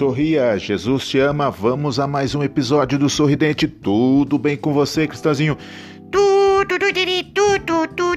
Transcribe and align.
Sorria, 0.00 0.56
Jesus 0.56 1.06
te 1.06 1.18
ama. 1.18 1.50
Vamos 1.50 2.00
a 2.00 2.06
mais 2.06 2.34
um 2.34 2.42
episódio 2.42 2.98
do 2.98 3.10
Sorridente. 3.10 3.68
Tudo 3.68 4.38
bem 4.38 4.56
com 4.56 4.72
você, 4.72 5.06
Cristãozinho? 5.06 5.58
Tudo, 6.10 6.78
tudo, 6.78 6.94
tudo, 7.34 7.58
tudo, 7.66 8.16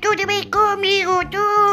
tudo 0.00 0.26
bem 0.28 0.44
comigo, 0.44 1.24
tudo 1.28 1.63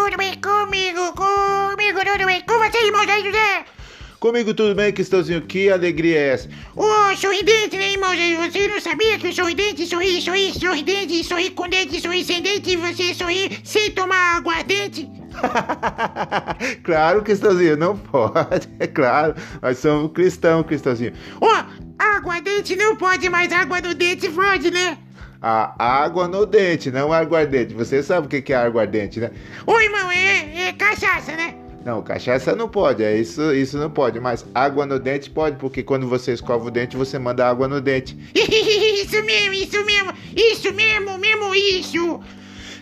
Comigo 4.22 4.54
tudo 4.54 4.76
bem, 4.76 4.94
Cristãozinho? 4.94 5.42
Que 5.42 5.72
alegria 5.72 6.16
é 6.16 6.28
essa? 6.34 6.48
Ô, 6.76 6.84
oh, 6.84 7.18
sorridente, 7.18 7.76
né, 7.76 7.94
irmão? 7.94 8.12
Você 8.12 8.68
não 8.68 8.80
sabia 8.80 9.18
que 9.18 9.28
o 9.28 9.34
sorridente 9.34 9.84
sorri, 9.88 10.22
sorri, 10.22 10.54
sorridente, 10.54 11.24
sorri 11.24 11.50
com 11.50 11.68
dente, 11.68 12.00
sorri 12.00 12.24
sem 12.24 12.40
dente, 12.40 12.76
você 12.76 13.16
sorri 13.16 13.60
sem 13.64 13.90
tomar 13.90 14.38
aguardente? 14.38 15.10
claro, 16.84 17.24
Cristãozinho, 17.24 17.76
não 17.76 17.98
pode. 17.98 18.70
É 18.78 18.86
claro, 18.86 19.34
nós 19.60 19.80
somos 19.80 20.12
cristãos, 20.12 20.68
Cristãozinho. 20.68 21.14
Ó, 21.42 21.48
oh, 21.48 21.64
aguardente 21.98 22.76
não 22.76 22.96
pode, 22.96 23.28
mas 23.28 23.52
água 23.52 23.82
no 23.82 23.96
dente 23.96 24.30
pode, 24.30 24.70
né? 24.70 25.00
A 25.42 26.04
água 26.04 26.28
no 26.28 26.46
dente, 26.46 26.92
não 26.92 27.12
aguardente. 27.12 27.74
Você 27.74 28.04
sabe 28.04 28.28
o 28.28 28.30
que 28.30 28.54
é 28.54 28.56
aguardente, 28.56 29.20
né? 29.20 29.32
Ô, 29.66 29.80
irmão, 29.80 30.12
é, 30.12 30.68
é 30.68 30.74
cachaça, 30.74 31.32
né? 31.32 31.61
Não, 31.84 32.02
cachaça 32.04 32.56
não 32.56 32.70
pode, 32.70 33.04
é 33.04 33.18
isso, 33.18 33.54
isso 33.54 33.78
não 33.78 33.90
pode, 33.90 34.20
mas 34.20 34.46
água 34.54 34.86
no 34.86 35.00
dente 35.00 35.30
pode, 35.30 35.58
porque 35.58 35.82
quando 35.82 36.08
você 36.08 36.32
escova 36.32 36.68
o 36.68 36.72
dente, 36.72 36.96
você 36.96 37.18
manda 37.18 37.48
água 37.48 37.68
no 37.68 37.82
dente. 37.82 38.16
isso 38.36 39.24
mesmo, 39.24 39.54
isso 39.54 39.86
mesmo, 39.86 40.14
isso 40.36 40.74
mesmo, 40.74 41.18
mesmo 41.18 41.56
isso. 41.56 42.20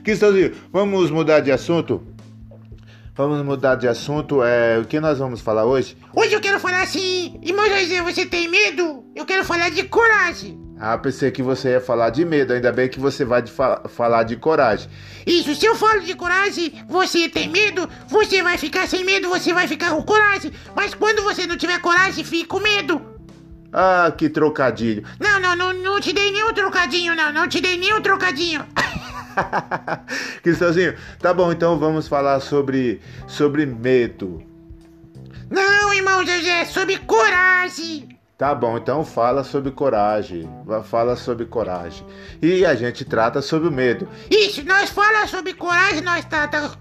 Cristãozinho, 0.03 0.53
vamos 0.71 1.09
mudar 1.11 1.39
de 1.39 1.51
assunto? 1.51 2.03
Vamos 3.15 3.43
mudar 3.43 3.75
de 3.75 3.87
assunto. 3.87 4.43
É, 4.43 4.79
o 4.79 4.85
que 4.85 4.99
nós 4.99 5.19
vamos 5.19 5.41
falar 5.41 5.65
hoje? 5.65 5.97
Hoje 6.15 6.33
eu 6.33 6.39
quero 6.39 6.59
falar 6.59 6.83
assim, 6.83 7.39
irmão 7.43 7.67
José, 7.67 8.01
você 8.01 8.25
tem 8.25 8.47
medo? 8.47 9.03
Eu 9.15 9.25
quero 9.25 9.43
falar 9.43 9.69
de 9.69 9.83
coragem. 9.83 10.57
Ah, 10.81 10.97
pensei 10.97 11.29
que 11.29 11.43
você 11.43 11.71
ia 11.71 11.81
falar 11.81 12.09
de 12.09 12.23
medo, 12.23 12.53
ainda 12.53 12.71
bem 12.71 12.87
que 12.87 13.01
você 13.01 13.25
vai 13.25 13.41
de 13.41 13.51
fa 13.51 13.81
falar 13.89 14.23
de 14.23 14.37
coragem. 14.37 14.89
Isso, 15.27 15.53
se 15.53 15.65
eu 15.65 15.75
falo 15.75 15.99
de 15.99 16.15
coragem, 16.15 16.73
você 16.87 17.27
tem 17.27 17.49
medo, 17.49 17.89
você 18.07 18.41
vai 18.41 18.57
ficar 18.57 18.87
sem 18.87 19.03
medo, 19.03 19.27
você 19.27 19.51
vai 19.51 19.67
ficar 19.67 19.91
com 19.91 20.01
coragem. 20.01 20.53
Mas 20.73 20.93
quando 20.93 21.21
você 21.21 21.45
não 21.45 21.57
tiver 21.57 21.81
coragem, 21.81 22.23
fica 22.23 22.47
com 22.47 22.61
medo. 22.61 23.01
Ah, 23.73 24.13
que 24.17 24.29
trocadilho. 24.29 25.03
Não, 25.19 25.37
não, 25.37 25.53
não, 25.53 25.73
não 25.73 25.99
te 25.99 26.13
dei 26.13 26.31
nenhum 26.31 26.53
trocadinho, 26.53 27.13
não, 27.13 27.33
não 27.33 27.47
te 27.49 27.59
dei 27.59 27.77
nenhum 27.77 28.01
trocadinho. 28.01 28.65
Cristãozinho, 30.41 30.95
tá 31.19 31.33
bom, 31.33 31.51
então 31.51 31.77
vamos 31.77 32.07
falar 32.07 32.39
sobre, 32.39 33.01
sobre 33.27 33.65
medo. 33.65 34.41
Não, 35.49 35.93
irmão 35.93 36.25
José, 36.25 36.63
sobre 36.63 36.97
coragem. 36.99 38.18
Tá 38.39 38.55
bom, 38.55 38.77
então 38.77 39.03
fala 39.03 39.43
sobre 39.43 39.69
coragem. 39.69 40.49
Fala 40.85 41.17
sobre 41.17 41.45
coragem. 41.45 42.05
E 42.41 42.65
a 42.65 42.73
gente 42.73 43.03
trata 43.03 43.41
sobre 43.41 43.67
o 43.67 43.71
medo. 43.71 44.07
Isso, 44.31 44.63
nós 44.63 44.89
fala 44.89 45.27
sobre 45.27 45.53
coragem, 45.53 45.99
nós 45.99 46.23
trata 46.23 46.71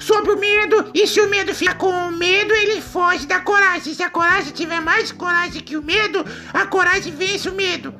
sobre 0.00 0.32
o 0.32 0.36
medo. 0.36 0.90
E 0.92 1.06
se 1.06 1.20
o 1.20 1.30
medo 1.30 1.54
ficar 1.54 1.78
com 1.78 2.10
medo, 2.10 2.52
ele 2.52 2.80
foge 2.80 3.24
da 3.24 3.38
coragem. 3.38 3.94
Se 3.94 4.02
a 4.02 4.10
coragem 4.10 4.52
tiver 4.52 4.80
mais 4.80 5.12
coragem 5.12 5.62
que 5.62 5.76
o 5.76 5.82
medo, 5.82 6.24
a 6.52 6.66
coragem 6.66 7.12
vence 7.14 7.48
o 7.48 7.54
medo. 7.54 7.94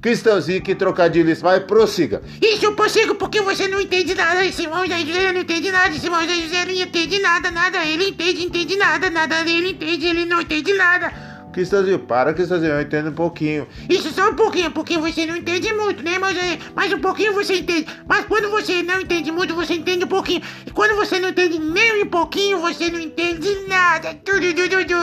Cristãozinho, 0.00 0.62
que 0.62 0.74
trocadilho 0.74 1.30
isso. 1.30 1.42
Vai, 1.42 1.60
prossiga. 1.60 2.22
Isso, 2.40 2.64
eu 2.64 2.74
prossigo 2.74 3.16
porque 3.16 3.42
você 3.42 3.68
não 3.68 3.82
entende 3.82 4.14
nada. 4.14 4.46
Esse 4.46 4.62
irmão 4.62 4.86
José 4.86 5.30
não 5.30 5.42
entende 5.42 5.70
nada. 5.70 5.94
Esse 5.94 6.06
irmão 6.06 6.22
José 6.22 6.64
não 6.64 6.72
entende 6.72 7.18
nada, 7.18 7.50
nada. 7.50 7.84
Ele 7.84 8.08
entende, 8.08 8.46
entende 8.46 8.76
nada, 8.76 9.10
nada. 9.10 9.40
Ele 9.42 9.72
entende, 9.72 10.06
ele 10.06 10.24
não 10.24 10.40
entende 10.40 10.72
nada. 10.72 11.27
Cristãozinho, 11.58 11.98
para, 11.98 12.32
Cristãozinho, 12.32 12.70
eu 12.70 12.80
entendo 12.80 13.10
um 13.10 13.14
pouquinho. 13.14 13.66
Isso 13.90 14.12
só 14.12 14.30
um 14.30 14.34
pouquinho, 14.34 14.70
porque 14.70 14.96
você 14.96 15.26
não 15.26 15.34
entende 15.34 15.72
muito, 15.72 16.04
né? 16.04 16.16
Mas, 16.16 16.36
mas 16.72 16.92
um 16.92 17.00
pouquinho 17.00 17.32
você 17.32 17.56
entende. 17.56 17.84
Mas 18.06 18.24
quando 18.26 18.48
você 18.48 18.80
não 18.80 19.00
entende 19.00 19.32
muito, 19.32 19.56
você 19.56 19.74
entende 19.74 20.04
um 20.04 20.08
pouquinho. 20.08 20.40
E 20.64 20.70
quando 20.70 20.94
você 20.94 21.18
não 21.18 21.30
entende 21.30 21.58
nem 21.58 22.04
um 22.04 22.06
pouquinho, 22.06 22.60
você 22.60 22.88
não 22.88 23.00
entende 23.00 23.66
nada. 23.66 24.14
Tudo, 24.24 24.54
tudo, 24.54 24.84
tudo. 24.86 24.94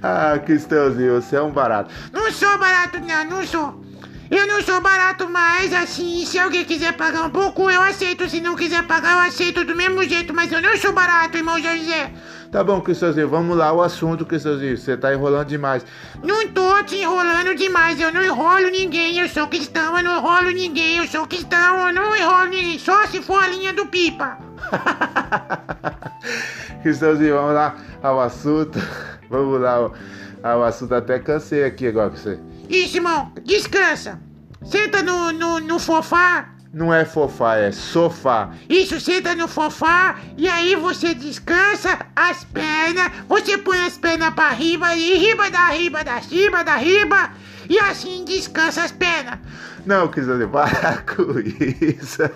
ah, 0.00 0.38
Cristãozinho, 0.38 1.20
você 1.20 1.34
é 1.34 1.42
um 1.42 1.50
barato. 1.50 1.92
Não 2.12 2.30
sou 2.30 2.56
barato, 2.56 3.00
não, 3.00 3.24
não 3.24 3.44
sou. 3.44 3.83
Eu 4.30 4.46
não 4.46 4.62
sou 4.62 4.80
barato, 4.80 5.28
mas 5.28 5.72
assim, 5.72 6.24
se 6.24 6.38
alguém 6.38 6.64
quiser 6.64 6.94
pagar 6.94 7.24
um 7.24 7.30
pouco, 7.30 7.70
eu 7.70 7.82
aceito. 7.82 8.28
Se 8.28 8.40
não 8.40 8.56
quiser 8.56 8.86
pagar, 8.86 9.12
eu 9.12 9.28
aceito 9.28 9.64
do 9.64 9.76
mesmo 9.76 10.02
jeito. 10.02 10.32
Mas 10.32 10.50
eu 10.50 10.62
não 10.62 10.76
sou 10.76 10.92
barato, 10.92 11.36
irmão 11.36 11.58
José. 11.58 12.10
Tá 12.50 12.62
bom, 12.62 12.80
Cristãozinho, 12.80 13.28
vamos 13.28 13.56
lá 13.56 13.72
o 13.72 13.82
assunto, 13.82 14.24
Cristãozinho. 14.24 14.78
Você 14.78 14.96
tá 14.96 15.12
enrolando 15.12 15.48
demais. 15.48 15.84
Não 16.22 16.48
tô 16.48 16.82
te 16.84 16.96
enrolando 16.96 17.54
demais, 17.54 18.00
eu 18.00 18.12
não 18.12 18.22
enrolo 18.22 18.70
ninguém. 18.70 19.18
Eu 19.18 19.28
sou 19.28 19.46
cristão, 19.46 19.96
eu 19.98 20.04
não 20.04 20.18
enrolo 20.18 20.50
ninguém. 20.50 20.98
Eu 20.98 21.06
sou 21.06 21.26
cristão, 21.26 21.88
eu 21.88 21.92
não 21.92 22.16
enrolo 22.16 22.46
ninguém. 22.46 22.78
Só 22.78 23.06
se 23.06 23.20
for 23.20 23.42
a 23.42 23.48
linha 23.48 23.72
do 23.72 23.86
pipa. 23.86 24.38
Cristãozinho, 26.82 27.34
vamos 27.34 27.54
lá 27.54 27.76
ao 28.02 28.20
assunto. 28.20 28.78
Vamos 29.28 29.60
lá 29.60 29.72
ao, 29.72 29.94
ao 30.42 30.62
assunto. 30.62 30.94
Até 30.94 31.18
cansei 31.18 31.64
aqui 31.64 31.88
agora 31.88 32.10
com 32.10 32.16
você. 32.16 32.38
Isso, 32.68 32.96
irmão, 32.96 33.32
descansa. 33.44 34.20
Senta 34.64 35.00
no, 35.02 35.32
no, 35.32 35.60
no 35.60 35.78
sofá. 35.78 36.48
Não 36.72 36.92
é 36.92 37.04
fofá, 37.04 37.56
é 37.56 37.70
sofá. 37.70 38.50
Isso, 38.68 39.00
senta 39.00 39.36
no 39.36 39.46
sofá 39.46 40.16
e 40.36 40.48
aí 40.48 40.74
você 40.74 41.14
descansa 41.14 41.96
as 42.16 42.42
pernas. 42.44 43.12
Você 43.28 43.56
põe 43.58 43.78
as 43.86 43.96
pernas 43.96 44.34
pra 44.34 44.50
riba 44.50 44.92
e 44.96 45.16
riba 45.16 45.48
da 45.50 45.68
riba 45.68 46.02
da 46.02 46.16
riba 46.16 46.64
da 46.64 46.74
riba. 46.74 47.30
E 47.68 47.78
assim 47.78 48.24
descansa 48.24 48.82
as 48.82 48.90
pernas. 48.90 49.38
Não, 49.86 50.08
Crisane, 50.08 50.48
para 50.48 50.98
com 51.06 51.38
isso. 51.38 52.22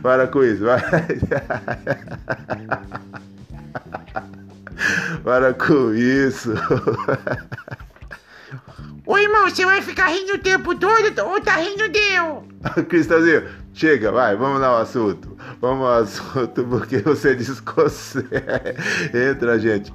para 0.00 0.28
com 0.28 0.44
isso, 0.44 0.64
vai. 0.64 0.80
Para 5.24 5.54
com 5.54 5.94
isso. 5.94 6.52
Ô 9.06 9.18
irmão, 9.18 9.48
você 9.48 9.64
vai 9.64 9.82
ficar 9.82 10.08
rindo 10.08 10.34
o 10.34 10.38
tempo 10.38 10.74
todo 10.74 11.26
ou 11.26 11.40
tá 11.40 11.56
rindo 11.56 11.88
deu? 11.88 12.46
Cristãozinho, 12.88 13.48
chega, 13.74 14.12
vai, 14.12 14.36
vamos 14.36 14.60
lá 14.60 14.68
ao 14.68 14.82
assunto. 14.82 15.36
Vamos 15.60 15.86
ao 15.86 16.02
assunto, 16.02 16.64
porque 16.64 16.98
você 16.98 17.34
desconcerta. 17.34 18.74
Entra, 19.12 19.58
gente. 19.58 19.92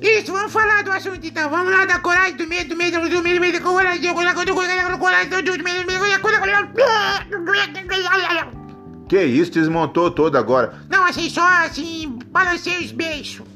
Isso, 0.00 0.32
vamos 0.32 0.52
falar 0.52 0.82
do 0.82 0.92
assunto 0.92 1.26
então. 1.26 1.48
Vamos 1.48 1.72
lá 1.72 1.84
da 1.84 1.98
coragem, 1.98 2.36
do 2.36 2.46
medo, 2.46 2.70
do 2.70 2.76
medo, 2.76 3.00
do 3.00 3.22
medo, 3.22 3.22
do 3.22 3.40
medo, 3.40 3.58
do 3.58 3.64
coragem, 3.64 4.00
do 4.00 4.14
coragem, 4.14 4.44
do 4.44 4.54
coragem, 4.54 4.90
do 4.90 4.98
coragem, 4.98 5.28
do 5.28 5.36
medo, 5.36 5.58
do 5.58 5.64
medo, 5.64 5.82
do 5.82 5.88
medo. 5.88 5.94
Que 9.08 9.22
isso, 9.22 9.50
desmontou 9.50 10.10
todo 10.10 10.36
agora. 10.36 10.74
Não, 10.88 11.04
assim, 11.04 11.28
só 11.28 11.46
assim, 11.64 12.18
balancei 12.30 12.84
os 12.84 12.92
beijos. 12.92 13.46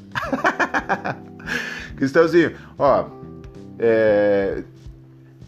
Cristãozinho, 1.97 2.55
ó, 2.77 3.05
é. 3.77 4.63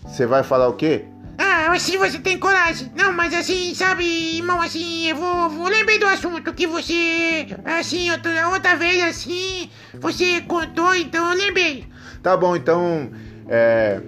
Você 0.06 0.26
vai 0.26 0.44
falar 0.44 0.68
o 0.68 0.74
quê? 0.74 1.06
Ah, 1.38 1.72
assim 1.72 1.98
você 1.98 2.20
tem 2.20 2.38
coragem. 2.38 2.92
Não, 2.96 3.14
mas 3.14 3.34
assim, 3.34 3.74
sabe, 3.74 4.04
irmão, 4.38 4.62
assim, 4.62 5.10
eu 5.10 5.16
vou, 5.16 5.50
vou 5.50 5.68
lembrei 5.68 5.98
do 6.00 6.06
assunto 6.08 6.54
que 6.54 6.68
você, 6.68 7.48
assim, 7.66 8.12
outra, 8.12 8.50
outra 8.50 8.76
vez, 8.76 9.04
assim, 9.04 9.70
você 10.00 10.42
contou, 10.42 10.94
então 10.96 11.32
eu 11.32 11.38
lembrei. 11.38 11.88
Tá 12.22 12.36
bom, 12.36 12.56
então, 12.56 13.12
é. 13.48 14.02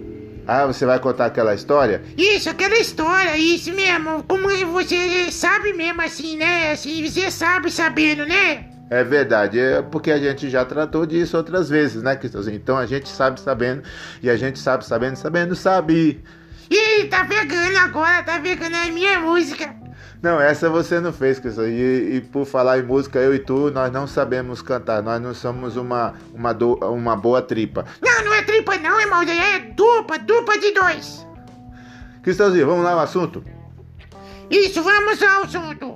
Ah, 0.48 0.66
você 0.66 0.86
vai 0.86 1.00
contar 1.00 1.28
aquela 1.28 1.54
história? 1.54 2.02
Isso, 2.18 2.50
aquela 2.50 2.76
história, 2.78 3.38
isso 3.38 3.72
mesmo. 3.74 4.24
Como 4.24 4.50
você 4.72 5.32
sabe 5.32 5.74
mesmo, 5.74 6.02
assim, 6.02 6.38
né? 6.38 6.72
Assim, 6.72 7.08
você 7.08 7.32
sabe 7.32 7.72
sabendo, 7.72 8.26
né? 8.26 8.66
É 8.90 9.04
verdade, 9.04 9.60
é 9.60 9.82
porque 9.82 10.12
a 10.12 10.20
gente 10.20 10.50
já 10.50 10.64
tratou 10.64 11.06
disso 11.06 11.36
outras 11.36 11.68
vezes, 11.68 12.04
né, 12.04 12.16
Cristãozinho? 12.16 12.58
Então 12.58 12.78
a 12.78 12.86
gente 12.86 13.10
sabe 13.10 13.40
sabendo, 13.40 13.82
e 14.22 14.30
a 14.30 14.36
gente 14.36 14.60
sabe 14.60 14.86
sabendo, 14.86 15.16
sabendo, 15.16 15.56
sabe. 15.56 16.22
Ih, 16.70 17.06
tá 17.06 17.26
pegando 17.26 17.78
agora, 17.78 18.22
tá 18.22 18.40
pegando 18.40 18.76
a 18.76 18.86
minha 18.92 19.20
música. 19.20 19.83
Não, 20.24 20.40
essa 20.40 20.70
você 20.70 21.02
não 21.02 21.12
fez, 21.12 21.38
Cristo. 21.38 21.66
E, 21.66 22.16
e, 22.16 22.22
por 22.22 22.46
falar 22.46 22.80
em 22.80 22.84
música, 22.84 23.20
eu 23.20 23.36
e 23.36 23.40
tu, 23.40 23.70
nós 23.72 23.92
não 23.92 24.08
sabemos 24.08 24.62
cantar. 24.62 25.04
Nós 25.04 25.22
não 25.22 25.34
somos 25.34 25.76
uma, 25.76 26.14
uma, 26.34 26.54
do, 26.54 26.76
uma 26.76 27.14
boa 27.14 27.42
tripa. 27.42 27.84
Não, 28.02 28.24
não 28.24 28.34
é 28.34 28.42
tripa 28.42 28.78
não, 28.78 29.02
irmão. 29.02 29.22
É 29.22 29.60
dupla, 29.60 30.18
dupla 30.20 30.58
de 30.58 30.72
dois. 30.72 31.28
Cristãozinho, 32.22 32.66
vamos 32.66 32.86
lá 32.86 32.92
ao 32.92 33.00
assunto? 33.00 33.44
Isso, 34.50 34.82
vamos 34.82 35.22
ao 35.22 35.44
assunto. 35.44 35.88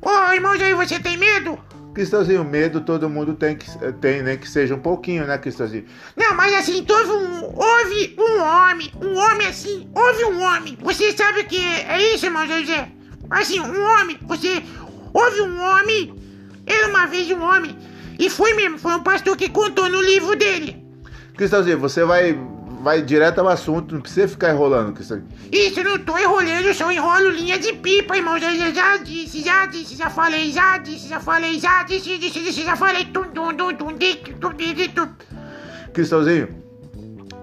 Ô, 0.00 0.08
oh, 0.08 0.32
irmão 0.32 0.56
Jair, 0.56 0.76
você 0.76 1.00
tem 1.00 1.16
medo? 1.16 1.58
Cristãozinho, 1.94 2.44
medo 2.44 2.80
todo 2.80 3.08
mundo 3.08 3.34
tem, 3.34 3.56
que, 3.56 3.66
tem 4.00 4.20
nem 4.20 4.36
que 4.36 4.50
seja 4.50 4.74
um 4.74 4.80
pouquinho, 4.80 5.24
né, 5.24 5.38
Cristãozinho? 5.38 5.84
Não, 6.16 6.34
mas 6.34 6.52
assim, 6.54 6.84
um, 6.84 7.44
houve 7.54 8.16
um 8.18 8.42
homem, 8.42 8.92
um 9.00 9.16
homem 9.16 9.46
assim, 9.46 9.88
houve 9.94 10.24
um 10.24 10.42
homem. 10.42 10.76
Você 10.82 11.12
sabe 11.12 11.42
o 11.42 11.44
que 11.46 11.56
é, 11.56 11.86
é 11.92 12.14
isso, 12.14 12.26
irmão 12.26 12.44
José? 12.48 12.88
Assim, 13.30 13.60
um 13.60 13.82
homem, 13.84 14.18
você, 14.22 14.60
houve 15.12 15.40
um 15.42 15.60
homem, 15.60 16.14
era 16.66 16.88
uma 16.88 17.06
vez 17.06 17.30
um 17.30 17.40
homem, 17.40 17.78
e 18.18 18.28
foi 18.28 18.54
mesmo, 18.54 18.76
foi 18.76 18.92
um 18.94 19.02
pastor 19.02 19.36
que 19.36 19.48
contou 19.48 19.88
no 19.88 20.02
livro 20.02 20.34
dele. 20.34 20.84
Cristãozinho, 21.36 21.78
você 21.78 22.04
vai, 22.04 22.36
vai 22.84 23.00
direto 23.00 23.40
ao 23.40 23.48
assunto, 23.48 23.94
não 23.94 24.02
precisa 24.02 24.28
ficar 24.28 24.52
enrolando, 24.52 24.92
Cristãozinho. 24.92 25.28
Isso, 25.50 25.80
eu 25.80 25.84
não 25.84 25.98
tô 25.98 26.18
enrolando, 26.18 26.66
eu 26.66 26.74
só 26.74 26.92
enrolo 26.92 27.30
linha 27.30 27.58
de 27.58 27.72
pipa, 27.72 28.16
irmão. 28.16 28.38
Já, 28.38 28.54
já, 28.54 28.70
já 28.70 28.96
disse, 28.98 29.42
já 29.42 29.64
disse, 29.64 29.96
já 29.96 30.10
falei, 30.10 30.52
já 30.52 30.76
disse, 30.76 31.08
já 31.08 31.18
falei, 31.18 31.58
já 31.58 31.82
disse, 31.82 32.18
disse, 32.18 32.40
disse, 32.40 32.62
já 32.62 32.76
falei. 32.76 33.06
Tum, 33.06 33.24
tum, 33.24 33.54
tum, 33.54 33.74
tum, 33.74 33.96
tum, 33.96 34.38
tum, 34.38 34.52
tum, 34.52 34.88
tum. 34.94 35.08
Cristãozinho, 35.94 36.62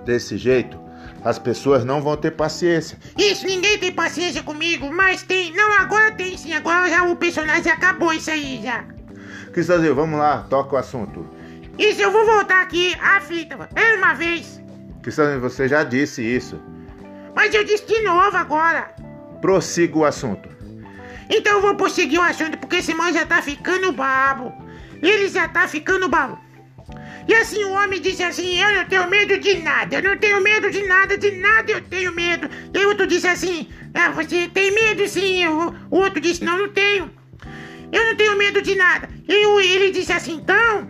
desse 0.05 0.37
jeito, 0.37 0.79
as 1.25 1.39
pessoas 1.39 1.83
não 1.83 2.01
vão 2.01 2.15
ter 2.15 2.31
paciência. 2.31 2.97
Isso, 3.17 3.45
ninguém 3.47 3.79
tem 3.79 3.91
paciência 3.91 4.43
comigo, 4.43 4.93
mas 4.93 5.23
tem. 5.23 5.51
Não, 5.53 5.73
agora 5.79 6.11
tem 6.11 6.37
sim, 6.37 6.53
agora 6.53 6.87
já 6.87 7.03
o 7.03 7.15
personagem 7.15 7.71
acabou 7.71 8.13
isso 8.13 8.29
aí 8.29 8.61
já. 8.63 8.85
Cristãozinho, 9.51 9.95
vamos 9.95 10.19
lá, 10.19 10.45
toca 10.49 10.75
o 10.75 10.77
assunto. 10.77 11.27
Isso, 11.79 11.99
eu 11.99 12.11
vou 12.11 12.25
voltar 12.25 12.61
aqui 12.61 12.95
à 13.01 13.19
fita. 13.19 13.67
Era 13.75 13.97
uma 13.97 14.13
vez. 14.13 14.60
Cristãozinho, 15.01 15.41
você 15.41 15.67
já 15.67 15.83
disse 15.83 16.21
isso. 16.21 16.61
Mas 17.35 17.53
eu 17.53 17.63
disse 17.63 17.85
de 17.85 18.01
novo 18.01 18.35
agora. 18.37 18.93
Prossiga 19.41 19.97
o 19.97 20.05
assunto. 20.05 20.49
Então 21.29 21.53
eu 21.53 21.61
vou 21.61 21.75
prosseguir 21.75 22.19
o 22.19 22.23
assunto, 22.23 22.57
porque 22.57 22.77
esse 22.77 22.93
man 22.93 23.11
já 23.13 23.25
tá 23.25 23.41
ficando 23.41 23.91
babo. 23.91 24.53
Ele 25.01 25.27
já 25.29 25.47
tá 25.47 25.67
ficando 25.67 26.07
babo. 26.09 26.37
E 27.27 27.33
assim 27.33 27.63
o 27.63 27.71
homem 27.71 28.01
disse 28.01 28.21
assim, 28.23 28.59
eu 28.59 28.71
não 28.73 28.85
tenho 28.85 29.09
medo 29.09 29.37
de 29.39 29.59
nada, 29.59 29.95
eu 29.95 30.03
não 30.03 30.17
tenho 30.17 30.41
medo 30.41 30.69
de 30.69 30.83
nada, 30.85 31.17
de 31.17 31.31
nada 31.31 31.71
eu 31.71 31.81
tenho 31.81 32.11
medo. 32.13 32.49
E 32.73 32.85
o 32.85 32.89
outro 32.89 33.07
disse 33.07 33.27
assim, 33.27 33.69
ah, 33.93 34.09
você 34.09 34.47
tem 34.49 34.71
medo 34.73 35.07
sim. 35.07 35.47
O, 35.47 35.73
outro 35.89 36.19
disse, 36.19 36.43
não, 36.43 36.57
não 36.57 36.69
tenho. 36.69 37.09
Eu 37.91 38.05
não 38.05 38.15
tenho 38.15 38.37
medo 38.37 38.61
de 38.61 38.75
nada. 38.75 39.07
E 39.27 39.45
o- 39.45 39.59
ele 39.59 39.91
disse 39.91 40.11
assim, 40.11 40.33
então, 40.35 40.87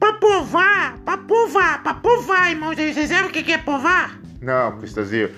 pra 0.00 0.14
povar, 0.14 0.96
pra 1.04 1.18
povar, 1.18 1.82
pra 1.82 1.94
povar, 1.94 2.50
irmão, 2.50 2.74
você 2.74 3.06
sabe 3.06 3.28
o 3.28 3.30
que 3.30 3.52
é 3.52 3.58
povar? 3.58 4.18
Não, 4.40 4.78
Cristãozinho, 4.78 5.30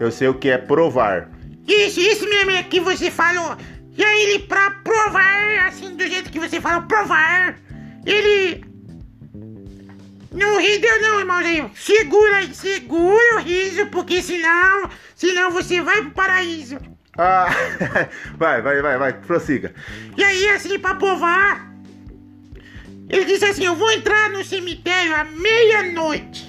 eu 0.00 0.10
sei 0.10 0.26
o 0.26 0.34
que 0.34 0.50
é 0.50 0.58
provar. 0.58 1.30
Isso, 1.66 2.00
isso 2.00 2.28
mesmo 2.28 2.50
é 2.50 2.62
que 2.64 2.80
você 2.80 3.10
falou. 3.10 3.56
E 3.96 4.04
aí 4.04 4.22
ele, 4.22 4.40
pra 4.40 4.72
provar, 4.82 5.68
assim, 5.68 5.94
do 5.94 6.06
jeito 6.06 6.30
que 6.30 6.40
você 6.40 6.60
falou, 6.60 6.82
provar, 6.82 7.56
ele... 8.04 8.64
Não 10.32 10.60
ri 10.60 10.78
deu 10.78 11.02
não, 11.02 11.20
irmãozinho. 11.20 11.70
Segura 11.74 12.36
aí, 12.36 12.54
segura 12.54 13.36
o 13.36 13.40
riso, 13.40 13.86
porque 13.86 14.22
senão, 14.22 14.88
senão 15.14 15.50
você 15.50 15.80
vai 15.80 16.02
pro 16.02 16.10
paraíso. 16.12 16.78
Ah, 17.18 17.48
vai, 18.38 18.62
vai, 18.62 18.80
vai, 18.80 18.98
vai, 18.98 19.12
prossiga. 19.12 19.74
E 20.16 20.22
aí, 20.22 20.48
assim, 20.50 20.78
pra 20.78 20.94
provar, 20.94 21.69
ele 23.10 23.24
disse 23.24 23.44
assim, 23.44 23.64
eu 23.64 23.74
vou 23.74 23.90
entrar 23.90 24.30
no 24.30 24.44
cemitério 24.44 25.14
à 25.14 25.24
meia-noite. 25.24 26.48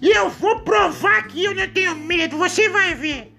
E 0.00 0.10
eu 0.10 0.28
vou 0.28 0.60
provar 0.60 1.26
que 1.26 1.42
eu 1.44 1.54
não 1.54 1.66
tenho 1.68 1.96
medo, 1.96 2.36
você 2.36 2.68
vai 2.68 2.94
ver. 2.94 3.32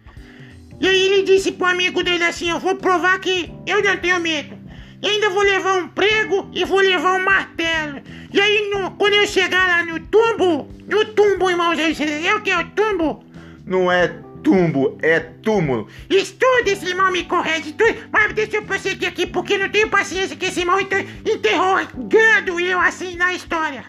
E 0.81 0.87
aí 0.87 1.07
ele 1.07 1.23
disse 1.23 1.51
pro 1.51 1.67
amigo 1.67 2.03
dele 2.03 2.23
assim, 2.23 2.49
eu 2.49 2.59
vou 2.59 2.75
provar 2.75 3.19
que 3.19 3.51
eu 3.65 3.81
não 3.83 3.95
tenho 3.97 4.19
medo. 4.19 4.57
E 5.01 5.07
ainda 5.07 5.29
vou 5.29 5.43
levar 5.43 5.77
um 5.77 5.87
prego 5.87 6.49
e 6.53 6.65
vou 6.65 6.79
levar 6.79 7.13
um 7.13 7.23
martelo. 7.23 8.01
E 8.33 8.39
aí, 8.41 8.69
no- 8.69 8.91
quando 8.91 9.13
eu 9.13 9.25
chegar 9.25 9.65
lá 9.67 9.83
no 9.85 9.99
tumbo, 10.01 10.67
no 10.87 11.05
tumbo, 11.05 11.49
irmão, 11.49 11.73
você 11.73 11.89
entendeu 11.91 12.37
o 12.37 12.41
que 12.41 12.51
é 12.51 12.57
o 12.57 12.69
tumbo? 12.71 13.23
Não 13.65 13.89
é 13.89 14.07
tumbo, 14.43 14.97
é 15.01 15.19
túmulo. 15.19 15.87
Estuda, 16.09 16.69
esse 16.69 16.85
irmão 16.87 17.11
me 17.11 17.23
corrige, 17.23 17.73
tudo. 17.73 17.95
Mas 18.11 18.33
deixa 18.33 18.57
eu 18.57 18.63
prosseguir 18.63 19.07
aqui, 19.07 19.25
porque 19.27 19.57
não 19.57 19.69
tenho 19.69 19.89
paciência 19.89 20.35
que 20.35 20.45
esse 20.45 20.61
irmão 20.61 20.79
inter 20.79 21.05
interrogando 21.25 22.59
eu 22.59 22.79
assim 22.79 23.15
na 23.15 23.33
história. 23.33 23.85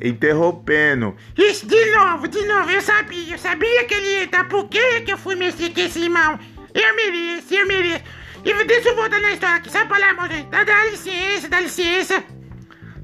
Interrompendo. 0.00 1.16
Isso, 1.36 1.66
de 1.66 1.90
novo, 1.92 2.28
de 2.28 2.44
novo, 2.46 2.70
eu 2.70 2.80
sabia, 2.80 3.34
eu 3.34 3.38
sabia 3.38 3.84
que 3.84 3.94
ele 3.94 4.20
ia 4.20 4.26
dar, 4.26 4.48
por 4.48 4.68
que 4.68 5.00
que 5.02 5.12
eu 5.12 5.18
fui 5.18 5.34
mexer 5.34 5.70
com 5.70 5.80
esse 5.80 6.00
irmão? 6.00 6.38
Eu 6.74 6.94
mereço, 6.94 7.52
eu 7.52 7.66
mereço. 7.66 8.04
E 8.44 8.64
deixa 8.64 8.90
eu 8.90 8.94
voltar 8.96 9.20
na 9.20 9.32
história 9.32 9.56
aqui, 9.56 9.70
sabe 9.70 9.88
pra 9.88 9.98
lá, 9.98 10.08
irmão? 10.10 10.28
Dá, 10.50 10.62
dá 10.62 10.84
licença, 10.84 11.48
dá 11.48 11.60
licença. 11.60 12.22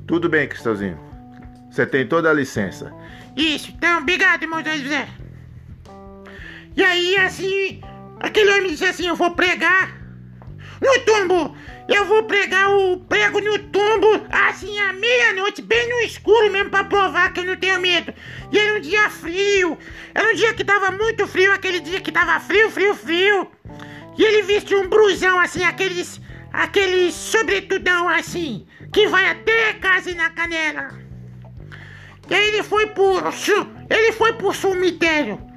Tudo 0.06 0.29
bem, 0.29 0.47
Cristãozinho. 0.47 0.99
Você 1.71 1.85
tem 1.85 2.06
toda 2.06 2.31
a 2.31 2.33
licença. 2.33 2.95
Isso, 3.37 3.73
então, 3.77 3.99
obrigado, 3.99 4.43
irmão 4.43 4.62
José. 4.62 5.09
E 6.76 6.82
aí, 6.82 7.17
assim, 7.17 7.81
aquele 8.21 8.50
homem 8.50 8.71
disse 8.71 8.85
assim, 8.85 9.06
eu 9.06 9.17
vou 9.17 9.31
pregar 9.32 9.97
no 10.81 11.00
tumbo. 11.05 11.56
Eu 11.87 12.06
vou 12.06 12.23
pregar 12.23 12.71
o 12.71 12.99
prego 13.00 13.41
no 13.41 13.59
tumbo, 13.59 14.26
assim, 14.31 14.79
à 14.79 14.94
meia-noite, 14.94 15.61
bem 15.61 15.87
no 15.87 16.00
escuro 16.00 16.50
mesmo, 16.50 16.71
pra 16.71 16.85
provar 16.85 17.31
que 17.32 17.41
eu 17.41 17.44
não 17.44 17.56
tenho 17.56 17.79
medo. 17.79 18.12
E 18.50 18.59
era 18.59 18.79
um 18.79 18.81
dia 18.81 19.11
frio, 19.11 19.76
era 20.15 20.31
um 20.31 20.35
dia 20.35 20.55
que 20.55 20.65
tava 20.65 20.91
muito 20.91 21.26
frio, 21.26 21.53
aquele 21.53 21.81
dia 21.81 22.00
que 22.00 22.11
tava 22.11 22.41
frio, 22.41 22.71
frio, 22.71 22.94
frio. 22.94 23.50
E 24.17 24.25
ele 24.25 24.43
vestiu 24.43 24.81
um 24.81 24.88
brusão, 24.88 25.38
assim, 25.38 25.62
aqueles, 25.62 26.20
aqueles 26.50 27.15
sobretudão, 27.15 28.09
assim, 28.09 28.67
que 28.91 29.06
vai 29.09 29.29
até 29.29 29.75
quase 29.75 30.15
na 30.15 30.31
canela. 30.31 30.88
E 32.31 32.35
aí 32.35 32.49
ele 32.49 32.62
foi 32.62 32.87
pro. 32.87 33.19
Ele 33.91 34.12
foi 34.12 34.32
pro 34.32 34.55
cemitério. 34.55 35.54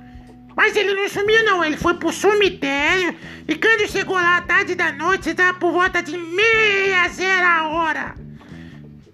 Mas 0.58 0.76
ele 0.76 0.96
não 0.96 1.08
sumiu 1.08 1.46
não, 1.46 1.64
ele 1.64 1.78
foi 1.78 1.94
pro 1.94 2.12
cemitério. 2.12 3.16
E 3.48 3.54
quando 3.56 3.88
chegou 3.88 4.16
lá 4.16 4.42
tarde 4.42 4.74
da 4.74 4.92
noite, 4.92 5.30
estava 5.30 5.56
por 5.60 5.72
volta 5.72 6.02
de 6.02 6.18
meia 6.18 7.08
zero 7.10 7.70
hora. 7.70 8.16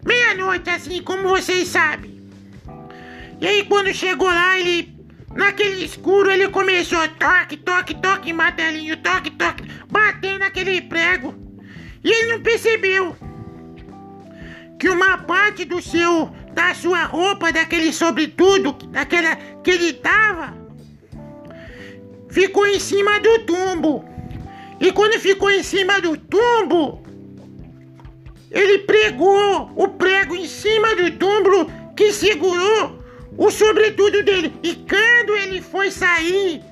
Meia-noite, 0.06 0.70
assim, 0.70 1.04
como 1.04 1.28
vocês 1.28 1.68
sabem. 1.68 2.24
E 3.42 3.46
aí 3.46 3.66
quando 3.66 3.94
chegou 3.94 4.30
lá, 4.30 4.58
ele. 4.58 4.94
Naquele 5.36 5.84
escuro, 5.84 6.32
ele 6.32 6.48
começou 6.50 7.06
toque, 7.10 7.58
toque, 7.58 7.96
toque, 7.96 8.32
martelinho, 8.32 8.96
toque, 8.98 9.32
toque, 9.32 9.64
batendo 9.90 10.40
naquele 10.40 10.80
prego. 10.80 11.34
E 12.04 12.10
ele 12.10 12.34
não 12.34 12.42
percebeu 12.42 13.18
que 14.80 14.88
uma 14.88 15.18
parte 15.18 15.66
do 15.66 15.82
seu, 15.82 16.32
da 16.54 16.76
sua 16.76 17.06
roupa, 17.06 17.52
daquele 17.52 17.92
sobretudo, 17.92 18.74
daquela 18.92 19.36
que 19.64 19.72
ele 19.72 19.94
tava, 19.94 20.63
ficou 22.34 22.66
em 22.66 22.80
cima 22.80 23.20
do 23.20 23.46
tumbo. 23.46 24.04
E 24.80 24.92
quando 24.92 25.20
ficou 25.20 25.52
em 25.52 25.62
cima 25.62 26.02
do 26.02 26.18
tumbo, 26.18 27.04
ele 28.50 28.80
pregou 28.80 29.72
o 29.76 29.88
prego 29.88 30.36
em 30.36 30.48
cima 30.48 30.96
do 30.96 31.12
tumbo 31.12 31.72
que 31.96 32.12
segurou 32.12 32.98
o 33.38 33.52
sobretudo 33.52 34.24
dele. 34.24 34.52
E 34.64 34.74
quando 34.76 35.38
ele 35.38 35.62
foi 35.62 35.92
sair, 35.92 36.64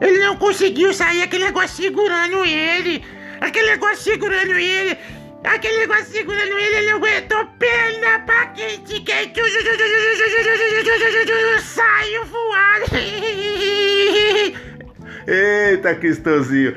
ele 0.00 0.18
não 0.20 0.36
conseguiu 0.36 0.94
sair, 0.94 1.20
aquele 1.22 1.44
negócio 1.44 1.84
segurando 1.84 2.42
ele. 2.46 3.04
Aquele 3.42 3.72
negócio 3.72 3.98
segurando 3.98 4.52
ele. 4.52 4.96
Aquele 5.44 5.76
negócio 5.78 6.06
segurando 6.06 6.58
ele, 6.58 6.76
ele 6.76 6.90
aguentou 6.90 7.44
perna 7.58 8.20
pra 8.20 8.46
quente, 8.48 9.00
quente. 9.00 9.40
Saiu 11.62 12.24
voando. 12.24 12.86
Eita, 15.26 15.94
Cristãozinho. 15.94 16.74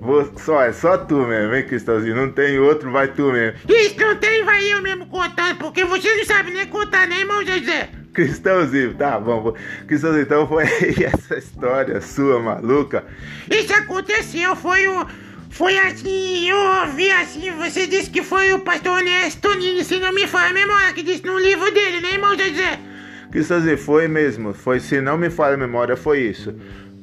Vou- 0.00 0.32
só, 0.36 0.62
é 0.62 0.72
só 0.72 0.98
tu 0.98 1.14
mesmo, 1.26 1.54
hein, 1.54 1.64
Cristãozinho? 1.64 2.16
Não 2.16 2.30
tem 2.30 2.58
outro, 2.58 2.90
vai 2.90 3.06
tu 3.08 3.30
mesmo. 3.30 3.56
Isso 3.68 3.94
não 4.00 4.16
tem, 4.16 4.44
vai 4.44 4.66
eu 4.72 4.82
mesmo 4.82 5.06
contando, 5.06 5.56
porque 5.58 5.84
você 5.84 6.12
não 6.16 6.24
sabe 6.24 6.50
nem 6.50 6.66
contar, 6.66 7.06
né, 7.06 7.20
irmão 7.20 7.44
José? 7.44 7.88
Cristãozinho, 8.12 8.94
tá 8.94 9.18
bom. 9.20 9.54
Cristãozinho, 9.86 10.22
então 10.24 10.46
foi 10.48 10.64
essa 11.04 11.38
história 11.38 12.00
sua 12.00 12.40
maluca. 12.40 13.04
Isso 13.50 13.72
aconteceu, 13.72 14.56
foi 14.56 14.88
o. 14.88 15.06
Foi 15.50 15.78
assim, 15.78 16.48
eu 16.48 16.56
ouvi 16.56 17.10
assim, 17.10 17.50
você 17.52 17.86
disse 17.86 18.08
que 18.10 18.22
foi 18.22 18.52
o 18.54 18.60
pastor 18.60 18.98
Ernesto 19.00 19.54
Nini, 19.54 19.84
se 19.84 19.98
não 19.98 20.10
me 20.12 20.26
falha 20.26 20.48
a 20.50 20.54
memória, 20.54 20.92
que 20.94 21.02
disse 21.02 21.24
no 21.26 21.38
livro 21.38 21.70
dele, 21.72 22.00
né, 22.00 22.12
irmão 22.14 22.30
José? 22.36 22.78
Cristãozinho, 23.30 23.78
foi 23.78 24.08
mesmo. 24.08 24.52
Foi, 24.54 24.80
se 24.80 25.00
não 25.00 25.16
me 25.16 25.28
falha 25.30 25.54
a 25.54 25.58
memória, 25.58 25.94
foi 25.96 26.20
isso. 26.20 26.54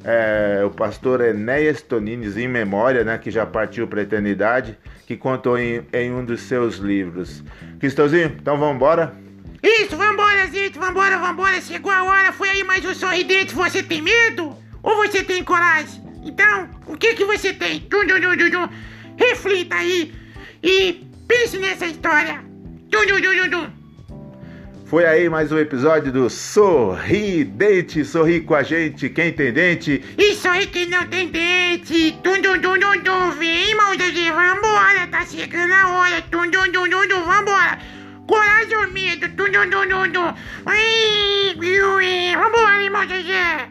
É, 0.03 0.63
o 0.65 0.70
pastor 0.70 1.22
Enéas 1.22 1.82
Tonines, 1.82 2.38
em 2.38 2.48
memória, 2.48 3.03
né, 3.03 3.18
que 3.18 3.29
já 3.29 3.46
partiu 3.46 3.88
para 3.88 4.00
a 4.00 4.03
eternidade, 4.03 4.77
que 5.06 5.18
contou 5.18 5.58
em, 5.58 5.86
em 5.91 6.12
um 6.12 6.24
dos 6.24 6.41
seus 6.41 6.77
livros. 6.77 7.44
Cristãozinho, 7.79 8.38
então 8.39 8.58
vamos 8.58 8.75
embora? 8.75 9.13
Isso, 9.62 9.98
vambora, 9.98 10.48
gente, 10.48 10.79
vambora, 10.79 11.18
vambora, 11.18 11.60
chegou 11.60 11.91
a 11.91 12.03
hora, 12.03 12.32
foi 12.32 12.50
aí 12.50 12.63
mais 12.63 12.86
um 12.86 12.94
sorridente, 12.94 13.53
você 13.53 13.84
tem 13.84 14.01
medo? 14.01 14.56
Ou 14.82 14.96
você 14.96 15.24
tem 15.24 15.44
coragem? 15.44 16.01
Então, 16.24 16.70
o 16.88 16.96
que 16.96 17.13
que 17.15 17.25
você 17.25 17.53
tem? 17.53 17.86
Reflita 19.18 19.75
aí 19.75 20.13
e 20.63 21.10
Pense 21.29 21.60
nessa 21.60 21.86
história. 21.86 22.44
Tum, 22.89 23.06
tum, 23.06 23.22
tum, 23.22 23.50
tum. 23.51 23.78
Foi 24.89 25.05
aí 25.05 25.29
mais 25.29 25.51
um 25.51 25.60
episódio 25.60 26.12
do 26.12 26.27
Sorridente. 26.31 28.03
Sorri 28.03 28.41
com 28.41 28.55
a 28.55 28.63
gente, 28.63 29.08
quem 29.08 29.31
tem 29.31 29.53
dente. 29.53 30.03
Isso 30.17 30.48
aí 30.48 30.65
que 30.65 30.88
não 30.88 31.05
tem 31.05 31.29
dente. 31.29 32.17
Tum, 32.24 32.41
tum, 32.41 32.60
tum, 32.60 32.79
tum, 32.79 33.03
tum. 33.03 33.31
Vem, 33.38 33.69
irmão 33.69 33.93
Zezé, 33.93 34.31
vambora. 34.31 35.05
Tá 35.12 35.24
chegando 35.27 35.74
a 35.74 35.89
hora. 35.89 36.19
Tum, 36.24 36.50
tum, 36.50 36.72
tum, 36.72 36.89
tum, 36.89 37.08
tum. 37.08 37.24
Vambora. 37.24 37.77
Coragem 38.27 38.77
ou 38.77 38.88
medo. 38.88 39.29
Tum, 39.29 39.51
tum, 39.51 39.69
tum, 39.69 39.88
tum, 39.88 40.12
tum. 40.12 40.34
Vambora, 42.36 42.81
irmão 42.81 43.08
Zezé. 43.08 43.69